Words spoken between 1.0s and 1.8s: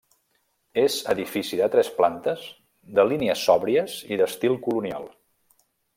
edifici de